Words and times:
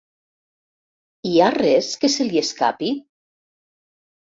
Hi 1.29 1.35
ha 1.39 1.51
res 1.57 1.93
que 2.05 2.13
se 2.17 2.31
li 2.33 2.43
escapi? 2.45 2.95